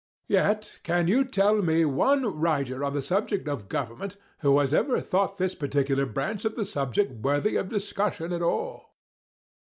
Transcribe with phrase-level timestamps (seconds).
[0.27, 4.99] Yet can you tell me one writer on the subject of government who has ever
[4.99, 8.95] thought this particular branch of the subject worthy of discussion at all?"